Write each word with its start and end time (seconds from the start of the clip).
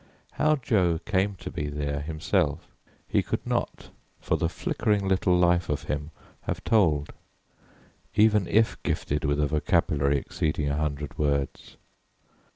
How 0.31 0.55
Jo 0.55 0.97
came 0.97 1.35
to 1.35 1.51
be 1.51 1.67
there 1.67 1.99
himself, 2.01 2.67
he 3.07 3.21
could 3.21 3.45
not 3.45 3.91
for 4.19 4.35
the 4.35 4.49
flickering 4.49 5.07
little 5.07 5.37
life 5.37 5.69
of 5.69 5.83
him 5.83 6.09
have 6.47 6.63
told, 6.63 7.13
even 8.15 8.47
if 8.47 8.81
gifted 8.81 9.25
with 9.25 9.39
a 9.39 9.45
vocabulary 9.45 10.17
exceeding 10.17 10.69
a 10.69 10.75
hundred 10.75 11.19
words. 11.19 11.77